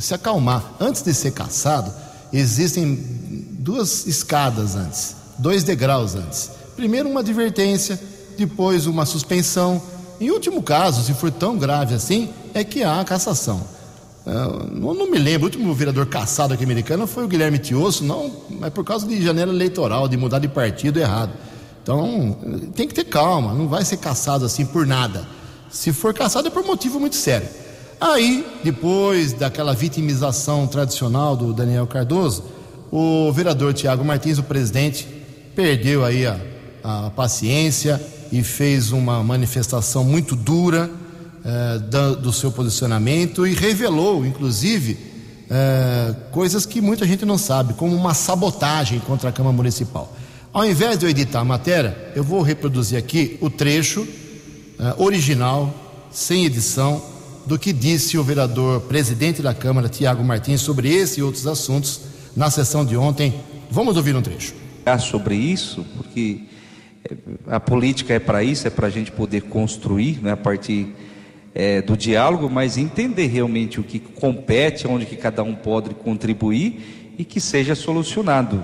[0.00, 0.74] se acalmar.
[0.80, 1.92] Antes de ser caçado,
[2.32, 2.94] existem
[3.58, 6.50] duas escadas antes, dois degraus antes.
[6.76, 7.98] Primeiro, uma advertência
[8.36, 9.82] depois uma suspensão.
[10.20, 13.62] Em último caso, se for tão grave assim, é que há a cassação.
[14.26, 18.02] Uh, não, não, me lembro, o último vereador caçado aqui americano foi o Guilherme Tiosso,
[18.02, 21.32] não, é por causa de janela eleitoral, de mudar de partido errado.
[21.82, 22.36] Então,
[22.74, 25.26] tem que ter calma, não vai ser caçado assim por nada.
[25.70, 27.48] Se for caçado é por motivo muito sério.
[28.00, 32.44] Aí, depois daquela vitimização tradicional do Daniel Cardoso,
[32.90, 35.06] o vereador Tiago Martins, o presidente,
[35.54, 36.38] perdeu aí a,
[36.84, 38.00] a paciência,
[38.32, 40.90] e fez uma manifestação muito dura
[41.44, 44.98] eh, da, do seu posicionamento e revelou, inclusive,
[45.48, 50.14] eh, coisas que muita gente não sabe, como uma sabotagem contra a Câmara Municipal.
[50.52, 54.06] Ao invés de eu editar a matéria, eu vou reproduzir aqui o trecho
[54.78, 55.72] eh, original,
[56.10, 57.02] sem edição,
[57.46, 62.00] do que disse o vereador presidente da Câmara, Tiago Martins, sobre esse e outros assuntos
[62.34, 63.34] na sessão de ontem.
[63.70, 64.54] Vamos ouvir um trecho.
[65.00, 66.42] Sobre isso, porque
[67.46, 70.94] a política é para isso, é para a gente poder construir né, a partir
[71.54, 77.14] é, do diálogo, mas entender realmente o que compete, onde que cada um pode contribuir
[77.18, 78.62] e que seja solucionado.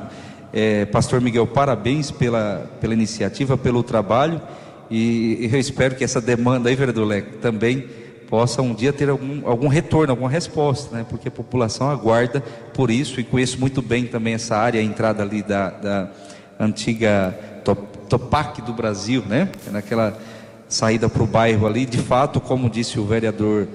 [0.53, 4.40] É, Pastor Miguel, parabéns pela, pela iniciativa, pelo trabalho
[4.92, 7.87] e, eu espero que essa demanda aí, vereador Leco, também
[8.33, 11.05] possa um dia ter algum, algum retorno, alguma resposta, né?
[11.07, 12.40] porque a população aguarda
[12.73, 16.11] por isso e conheço muito bem também essa área, a entrada ali da, da
[16.59, 17.38] antiga
[18.09, 19.51] Topac do Brasil, né?
[19.71, 20.18] naquela
[20.66, 23.68] saída para o bairro ali, de fato, como disse o vereador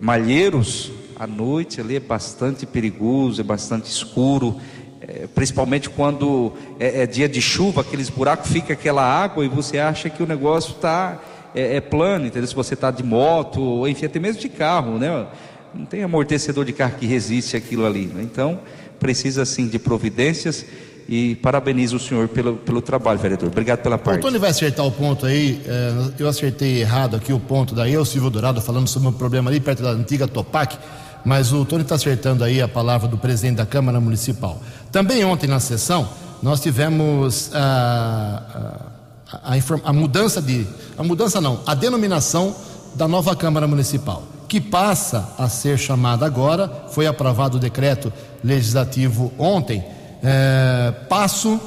[0.00, 4.58] Malheiros, à noite ali é bastante perigoso, é bastante escuro,
[5.02, 9.78] é, principalmente quando é, é, dia de chuva, aqueles buracos, fica aquela água e você
[9.78, 11.20] acha que o negócio está
[11.54, 12.46] é, é, plano, entendeu?
[12.46, 15.26] Se você está de moto, enfim, até mesmo de carro, né?
[15.74, 18.22] Não tem amortecedor de carro que resiste aquilo ali, né?
[18.22, 18.60] Então,
[18.98, 20.64] precisa sim de providências
[21.08, 23.48] e parabenizo o senhor pelo, pelo trabalho, vereador.
[23.48, 24.18] Obrigado pela parte.
[24.18, 25.62] O Tony vai acertar o ponto aí.
[25.66, 27.94] É, eu acertei errado aqui o ponto daí.
[27.94, 30.76] Eu, Silvio Dourado, falando sobre um problema ali perto da antiga Topac,
[31.24, 34.60] mas o Tony está acertando aí a palavra do presidente da Câmara Municipal.
[34.92, 36.08] Também ontem na sessão
[36.42, 38.92] nós tivemos a,
[39.30, 40.66] a, a, mudança de.
[40.96, 42.54] A mudança não, a denominação
[42.94, 48.10] da nova Câmara Municipal que passa a ser chamada agora, foi aprovado o decreto
[48.42, 49.84] legislativo ontem,
[50.22, 51.60] é, passo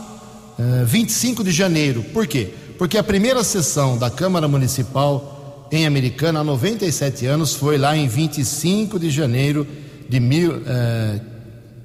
[0.58, 2.04] é, 25 de janeiro.
[2.12, 2.50] Por quê?
[2.80, 8.08] Porque a primeira sessão da Câmara Municipal em Americana há 97 anos foi lá em
[8.08, 9.66] 25 de janeiro
[10.10, 11.20] de mil, é,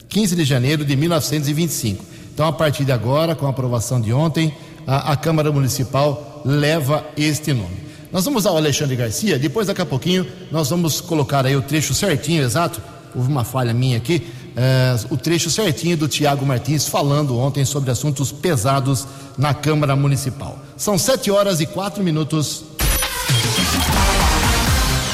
[0.09, 2.03] 15 de janeiro de 1925.
[2.33, 4.53] Então, a partir de agora, com a aprovação de ontem,
[4.87, 7.87] a, a Câmara Municipal leva este nome.
[8.13, 11.93] Nós vamos ao Alexandre Garcia, depois daqui a pouquinho nós vamos colocar aí o trecho
[11.93, 12.81] certinho, exato.
[13.15, 17.91] Houve uma falha minha aqui, é, o trecho certinho do Tiago Martins falando ontem sobre
[17.91, 20.59] assuntos pesados na Câmara Municipal.
[20.77, 22.65] São sete horas e quatro minutos.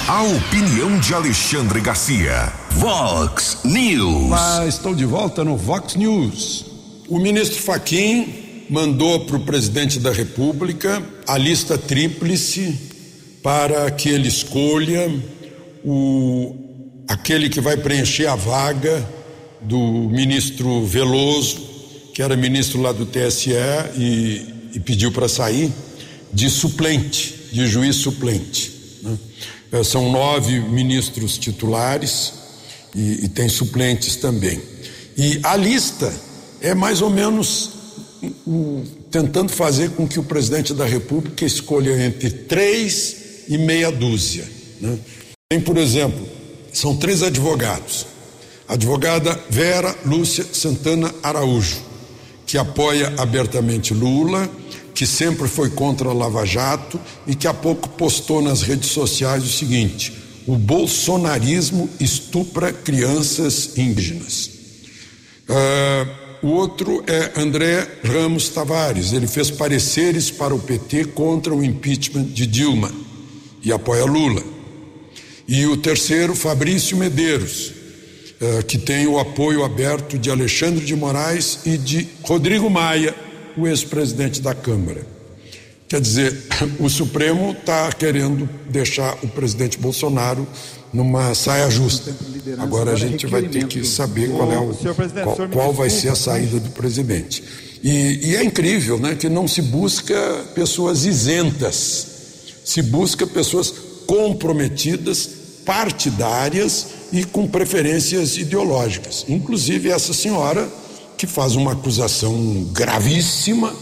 [0.06, 2.52] A opinião de Alexandre Garcia.
[2.72, 4.28] Vox News.
[4.28, 6.66] Mas estou de volta no Vox News.
[7.08, 8.41] O ministro Faquim
[8.72, 12.74] mandou para o presidente da República a lista tríplice
[13.42, 15.12] para que ele escolha
[15.85, 16.56] o,
[17.06, 19.06] aquele que vai preencher a vaga
[19.61, 21.61] do ministro Veloso,
[22.14, 23.52] que era ministro lá do TSE
[23.94, 25.70] e, e pediu para sair,
[26.32, 28.72] de suplente, de juiz suplente.
[29.02, 29.18] Né?
[29.70, 32.32] É, são nove ministros titulares
[32.96, 34.62] e, e tem suplentes também.
[35.14, 36.11] E a lista
[36.62, 37.82] é mais ou menos
[39.11, 44.44] tentando fazer com que o presidente da República escolha entre três e meia dúzia.
[44.80, 44.98] Né?
[45.50, 46.26] Tem, por exemplo,
[46.72, 48.06] são três advogados
[48.72, 51.82] advogada Vera Lúcia Santana Araújo,
[52.46, 54.50] que apoia abertamente Lula,
[54.94, 59.44] que sempre foi contra a Lava Jato e que há pouco postou nas redes sociais
[59.44, 60.12] o seguinte:
[60.46, 64.50] o bolsonarismo estupra crianças indígenas.
[65.48, 71.62] Uh, o outro é André Ramos Tavares, ele fez pareceres para o PT contra o
[71.62, 72.90] impeachment de Dilma
[73.62, 74.42] e apoia Lula.
[75.46, 77.72] E o terceiro, Fabrício Medeiros,
[78.40, 83.14] eh, que tem o apoio aberto de Alexandre de Moraes e de Rodrigo Maia,
[83.57, 85.07] o ex-presidente da Câmara.
[85.87, 86.37] Quer dizer,
[86.81, 90.44] o Supremo está querendo deixar o presidente Bolsonaro
[90.92, 92.14] numa saia justa.
[92.59, 96.14] Agora a gente vai ter que saber qual, é o, qual, qual vai ser a
[96.14, 97.42] saída do presidente.
[97.83, 100.14] E, e é incrível né, que não se busca
[100.55, 102.07] pessoas isentas,
[102.64, 103.72] se busca pessoas
[104.07, 105.28] comprometidas,
[105.64, 109.24] partidárias e com preferências ideológicas.
[109.28, 110.68] Inclusive essa senhora
[111.16, 113.72] que faz uma acusação gravíssima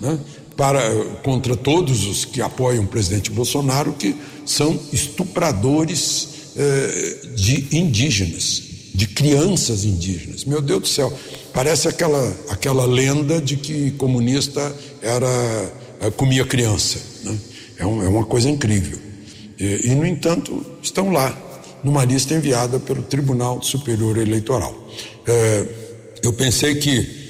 [0.00, 0.18] né,
[0.56, 0.80] para,
[1.22, 6.39] contra todos os que apoiam o presidente Bolsonaro, que são estupradores
[7.34, 8.62] de indígenas,
[8.94, 10.44] de crianças indígenas.
[10.44, 11.12] Meu Deus do céu,
[11.52, 15.26] parece aquela, aquela lenda de que comunista era
[16.00, 16.98] eh, comia criança.
[17.24, 17.38] Né?
[17.78, 18.98] É, um, é uma coisa incrível.
[19.58, 21.36] E, e, no entanto, estão lá
[21.82, 24.74] numa lista enviada pelo Tribunal Superior Eleitoral.
[25.26, 25.66] É,
[26.22, 27.20] eu pensei que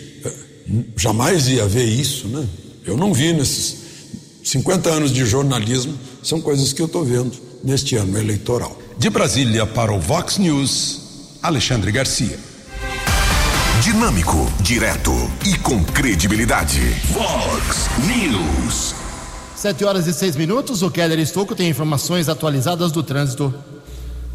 [0.96, 2.46] jamais ia ver isso, né?
[2.84, 3.76] Eu não vi nesses
[4.44, 7.32] 50 anos de jornalismo, são coisas que eu estou vendo
[7.62, 8.76] neste ano eleitoral.
[9.00, 12.38] De Brasília para o Vox News, Alexandre Garcia.
[13.82, 15.10] Dinâmico, direto
[15.46, 16.78] e com credibilidade.
[17.06, 18.94] Vox News.
[19.56, 20.82] Sete horas e seis minutos.
[20.82, 23.54] O Keller Estouco tem informações atualizadas do trânsito.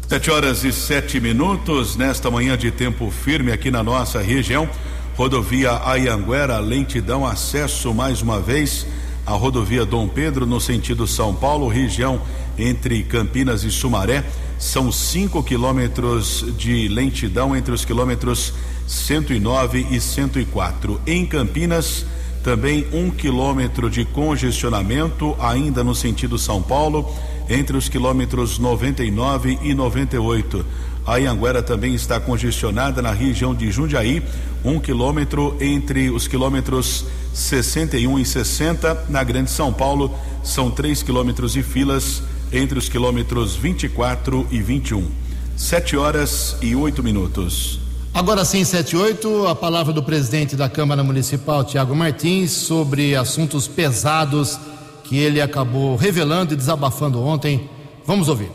[0.08, 4.68] Sete horas e sete minutos, nesta manhã de tempo firme aqui na nossa região.
[5.14, 8.84] Rodovia Ayanguera, lentidão, acesso mais uma vez
[9.24, 12.20] à rodovia Dom Pedro no sentido São Paulo, região
[12.58, 14.24] entre Campinas e Sumaré.
[14.58, 18.52] São 5 quilômetros de lentidão entre os quilômetros
[18.86, 21.00] 109 e 104.
[21.06, 22.06] Em Campinas,
[22.42, 27.12] também um quilômetro de congestionamento, ainda no sentido São Paulo,
[27.48, 30.64] entre os quilômetros 99 e 98.
[31.06, 34.22] A Ianguera também está congestionada na região de Jundiaí,
[34.64, 39.06] um quilômetro entre os quilômetros 61 e 60.
[39.08, 45.08] Na Grande São Paulo, são três quilômetros de filas entre os quilômetros 24 e 21.
[45.56, 47.80] Sete horas e oito minutos.
[48.12, 54.58] Agora sim, 78, a palavra do presidente da Câmara Municipal, Tiago Martins, sobre assuntos pesados
[55.04, 57.68] que ele acabou revelando e desabafando ontem.
[58.04, 58.50] Vamos ouvir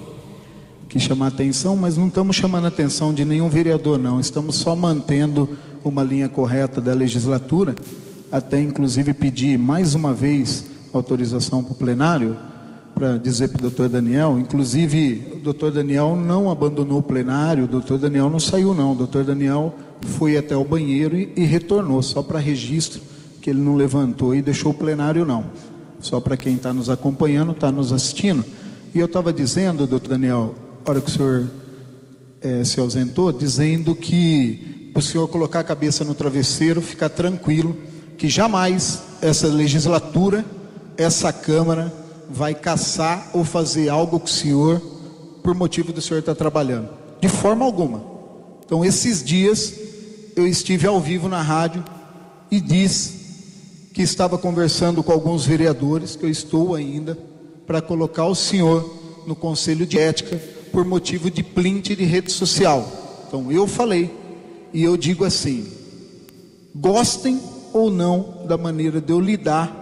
[0.92, 4.20] que chamar atenção, mas não estamos chamando a atenção de nenhum vereador, não.
[4.20, 7.74] Estamos só mantendo uma linha correta da legislatura,
[8.30, 12.36] até inclusive pedir mais uma vez autorização para o plenário,
[13.02, 17.68] para dizer para o doutor Daniel, inclusive o doutor Daniel não abandonou o plenário, o
[17.68, 22.04] doutor Daniel não saiu não, o doutor Daniel foi até o banheiro e, e retornou,
[22.04, 23.02] só para registro,
[23.42, 25.46] que ele não levantou e deixou o plenário não.
[26.00, 28.46] Só para quem está nos acompanhando, está nos assistindo.
[28.94, 30.54] E eu estava dizendo, doutor Daniel,
[30.86, 31.50] hora que o senhor
[32.40, 37.76] é, se ausentou, dizendo que o senhor colocar a cabeça no travesseiro, ficar tranquilo,
[38.16, 40.46] que jamais essa legislatura,
[40.96, 42.01] essa Câmara,
[42.32, 44.82] vai caçar ou fazer algo com o senhor
[45.44, 46.90] por motivo do senhor estar trabalhando.
[47.20, 48.04] De forma alguma.
[48.66, 49.74] Então, esses dias,
[50.36, 51.84] eu estive ao vivo na rádio
[52.50, 53.22] e disse
[53.94, 57.18] que estava conversando com alguns vereadores, que eu estou ainda,
[57.68, 62.90] para colocar o senhor no Conselho de Ética por motivo de plint de rede social.
[63.28, 64.10] Então eu falei
[64.74, 65.68] e eu digo assim:
[66.74, 67.40] gostem
[67.74, 69.81] ou não da maneira de eu lidar,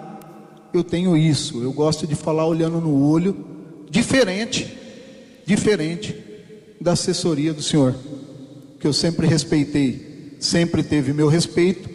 [0.73, 1.61] eu tenho isso.
[1.61, 3.35] Eu gosto de falar olhando no olho,
[3.89, 4.77] diferente,
[5.45, 6.15] diferente
[6.79, 7.95] da assessoria do senhor,
[8.79, 11.89] que eu sempre respeitei, sempre teve meu respeito.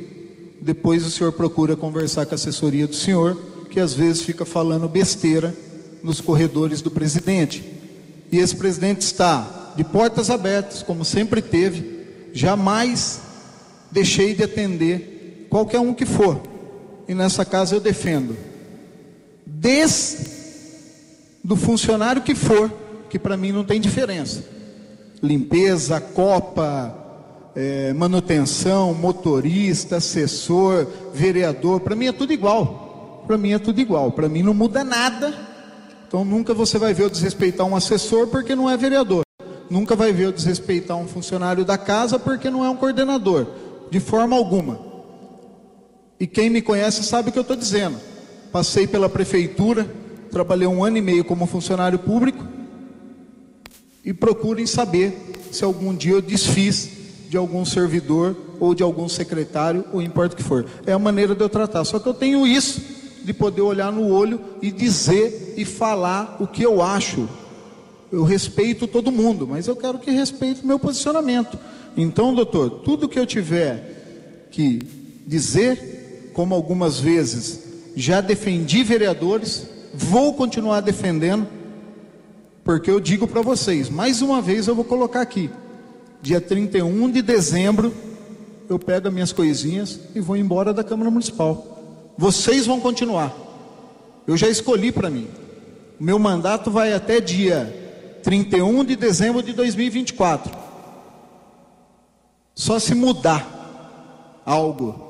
[0.61, 3.37] Depois o senhor procura conversar com a assessoria do senhor,
[3.70, 5.55] que às vezes fica falando besteira
[6.03, 7.64] nos corredores do presidente.
[8.31, 12.05] E esse presidente está de portas abertas, como sempre teve.
[12.33, 13.20] Jamais
[13.91, 16.41] deixei de atender qualquer um que for.
[17.09, 18.37] E nessa casa eu defendo.
[19.64, 20.34] Desde
[21.42, 22.70] do funcionário que for,
[23.10, 24.44] que para mim não tem diferença.
[25.22, 26.94] Limpeza, copa,
[27.56, 33.24] é, manutenção, motorista, assessor, vereador, para mim é tudo igual.
[33.26, 34.12] Para mim é tudo igual.
[34.12, 35.52] Para mim não muda nada
[36.14, 39.24] então nunca você vai ver eu desrespeitar um assessor porque não é vereador.
[39.68, 43.48] Nunca vai ver eu desrespeitar um funcionário da casa porque não é um coordenador,
[43.90, 44.78] de forma alguma.
[46.20, 47.98] E quem me conhece sabe o que eu estou dizendo.
[48.55, 49.84] Passei pela prefeitura,
[50.30, 52.46] trabalhei um ano e meio como funcionário público
[54.05, 55.12] e procurem saber
[55.50, 56.88] se algum dia eu desfiz
[57.28, 60.66] de algum servidor ou de algum secretário, ou importa o que for.
[60.86, 61.84] É a maneira de eu tratar.
[61.84, 62.80] Só que eu tenho isso
[63.24, 67.28] de poder olhar no olho e dizer e falar o que eu acho.
[68.12, 71.59] Eu respeito todo mundo, mas eu quero que respeite o meu posicionamento.
[71.96, 74.78] Então, doutor, tudo que eu tiver que
[75.26, 81.47] dizer, como algumas vezes já defendi vereadores, vou continuar defendendo,
[82.62, 85.51] porque eu digo para vocês, mais uma vez eu vou colocar aqui,
[86.20, 87.95] dia 31 de dezembro,
[88.68, 92.12] eu pego as minhas coisinhas e vou embora da Câmara Municipal.
[92.16, 93.34] Vocês vão continuar.
[94.26, 95.28] Eu já escolhi para mim.
[96.01, 100.51] O meu mandato vai até dia 31 de dezembro de 2024.
[102.55, 105.03] Só se mudar algo,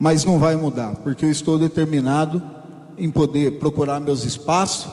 [0.00, 2.42] mas não vai mudar, porque eu estou determinado
[2.96, 4.90] em poder procurar meus espaços,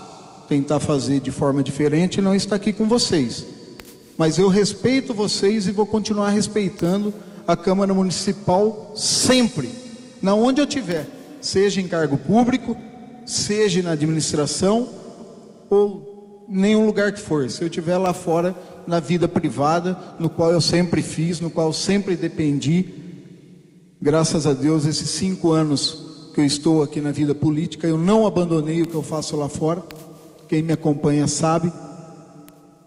[0.49, 3.45] tentar fazer de forma diferente e não estar aqui com vocês.
[4.17, 7.13] Mas eu respeito vocês e vou continuar respeitando
[7.47, 9.69] a Câmara Municipal sempre
[10.21, 11.07] na onde eu tiver,
[11.39, 12.75] seja em cargo público,
[13.25, 14.89] seja na administração
[15.69, 17.49] ou nenhum lugar que for.
[17.49, 18.53] Se eu estiver lá fora
[18.85, 23.06] na vida privada, no qual eu sempre fiz, no qual sempre dependi,
[24.01, 28.27] graças a Deus, esses cinco anos que eu estou aqui na vida política, eu não
[28.27, 29.83] abandonei o que eu faço lá fora.
[30.47, 31.71] Quem me acompanha sabe.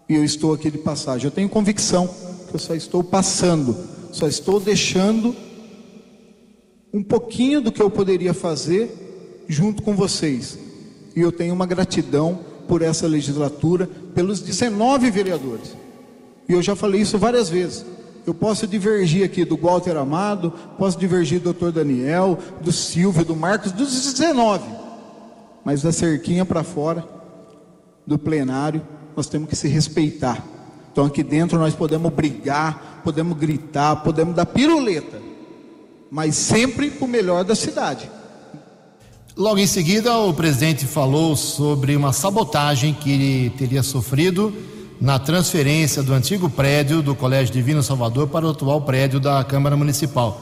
[0.07, 1.25] E eu estou aqui de passagem.
[1.25, 2.09] Eu tenho convicção
[2.47, 3.77] que eu só estou passando,
[4.11, 5.35] só estou deixando
[6.93, 10.57] um pouquinho do que eu poderia fazer junto com vocês.
[11.15, 15.75] E eu tenho uma gratidão por essa legislatura, pelos 19 vereadores.
[16.47, 17.85] E eu já falei isso várias vezes.
[18.25, 21.71] Eu posso divergir aqui do Walter Amado, posso divergir do Dr.
[21.71, 24.63] Daniel, do Silvio, do Marcos, dos 19.
[25.65, 27.03] Mas da cerquinha para fora,
[28.05, 28.81] do plenário,
[29.15, 30.43] nós temos que se respeitar.
[30.91, 35.19] Então aqui dentro nós podemos brigar, podemos gritar, podemos dar piruleta,
[36.09, 38.09] mas sempre para o melhor da cidade.
[39.35, 44.53] Logo em seguida, o presidente falou sobre uma sabotagem que ele teria sofrido
[45.01, 49.75] na transferência do antigo prédio do Colégio Divino Salvador para o atual prédio da Câmara
[49.75, 50.39] Municipal.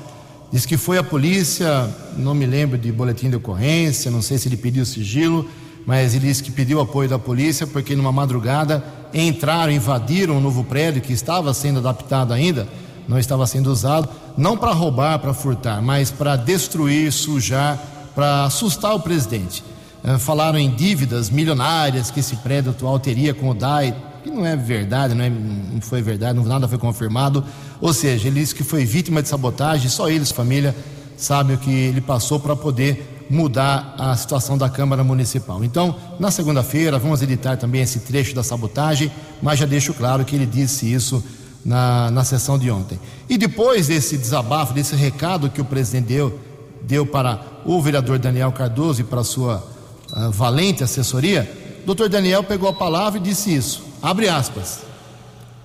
[0.51, 4.49] Diz que foi a polícia, não me lembro de boletim de ocorrência, não sei se
[4.49, 5.47] ele pediu sigilo,
[5.85, 8.83] mas ele disse que pediu apoio da polícia porque numa madrugada
[9.13, 12.67] entraram, invadiram o novo prédio que estava sendo adaptado ainda,
[13.07, 17.81] não estava sendo usado, não para roubar, para furtar, mas para destruir, sujar,
[18.13, 19.63] para assustar o presidente.
[20.03, 24.45] Eh, falaram em dívidas milionárias que esse prédio atual teria com o DAI, que não
[24.45, 27.43] é verdade, não, é, não foi verdade, nada foi confirmado.
[27.79, 30.75] Ou seja, ele disse que foi vítima de sabotagem, só ele, sua família,
[31.17, 35.63] sabem o que ele passou para poder mudar a situação da Câmara Municipal.
[35.63, 39.11] Então, na segunda-feira, vamos editar também esse trecho da sabotagem,
[39.41, 41.23] mas já deixo claro que ele disse isso
[41.63, 42.99] na, na sessão de ontem.
[43.29, 46.39] E depois desse desabafo, desse recado que o presidente deu,
[46.81, 49.63] deu para o vereador Daniel Cardoso e para a sua
[50.11, 51.49] uh, valente assessoria,
[51.83, 53.88] o doutor Daniel pegou a palavra e disse isso.
[54.01, 54.79] Abre aspas.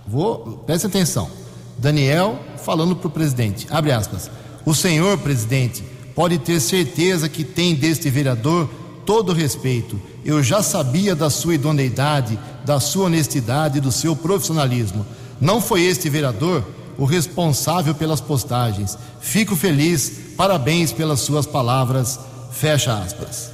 [0.07, 1.31] Vou, preste atenção.
[1.79, 4.31] Daniel falando para o presidente, abre aspas.
[4.65, 8.69] O senhor presidente pode ter certeza que tem deste vereador
[9.05, 10.01] todo respeito.
[10.25, 15.05] Eu já sabia da sua idoneidade, da sua honestidade, do seu profissionalismo.
[15.41, 16.65] Não foi este vereador
[16.97, 18.97] o responsável pelas postagens.
[19.21, 22.19] Fico feliz, parabéns pelas suas palavras.
[22.53, 23.51] Fecha aspas.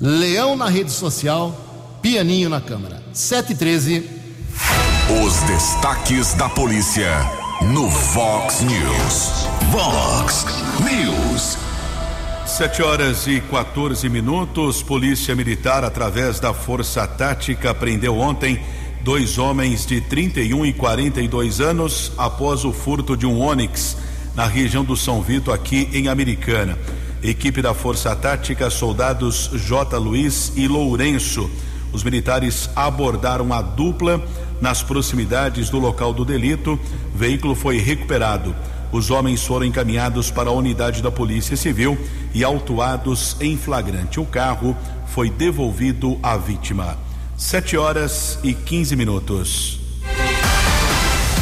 [0.00, 1.54] Leão na rede social,
[2.02, 3.02] pianinho na Câmara.
[3.12, 4.19] 713.
[5.18, 7.10] Os destaques da polícia
[7.74, 9.48] no Vox News.
[9.72, 10.46] Vox
[10.84, 11.58] News.
[12.46, 14.84] 7 horas e 14 minutos.
[14.84, 18.62] Polícia Militar, através da Força Tática, prendeu ontem
[19.02, 23.96] dois homens de 31 e 42 anos após o furto de um Onix
[24.36, 26.78] na região do São Vito, aqui em Americana.
[27.20, 29.98] Equipe da Força Tática, soldados J.
[29.98, 31.50] Luiz e Lourenço.
[31.92, 34.24] Os militares abordaram a dupla
[34.60, 36.78] nas proximidades do local do delito.
[37.14, 38.54] O veículo foi recuperado.
[38.92, 41.96] Os homens foram encaminhados para a unidade da Polícia Civil
[42.34, 44.18] e autuados em flagrante.
[44.18, 46.98] O carro foi devolvido à vítima.
[47.36, 49.80] Sete horas e 15 minutos.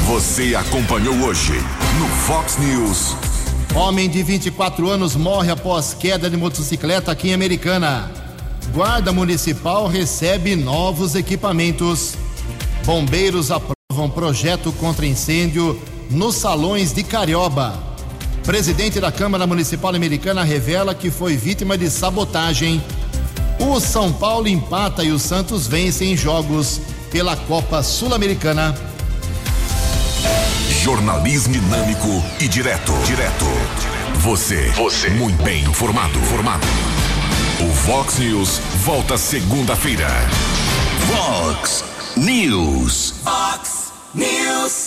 [0.07, 1.53] Você acompanhou hoje
[1.99, 3.17] no Fox News.
[3.75, 8.11] Homem de 24 anos morre após queda de motocicleta aqui em Americana.
[8.73, 12.15] Guarda Municipal recebe novos equipamentos.
[12.89, 15.79] Bombeiros aprovam projeto contra incêndio
[16.09, 17.79] nos salões de Carioba.
[18.43, 22.83] Presidente da Câmara Municipal Americana revela que foi vítima de sabotagem.
[23.61, 26.81] O São Paulo empata e o Santos vence em jogos
[27.11, 28.75] pela Copa Sul-Americana.
[30.83, 32.95] Jornalismo dinâmico e direto.
[33.05, 33.45] Direto.
[34.21, 34.71] Você.
[34.71, 35.11] Você.
[35.11, 36.19] Muito bem informado.
[36.21, 36.67] Formado.
[37.61, 40.09] O Vox News volta segunda-feira.
[41.07, 41.85] Vox
[42.19, 43.13] News.
[43.23, 44.79] Fox News.